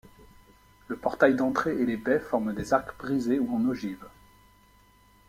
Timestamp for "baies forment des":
1.95-2.73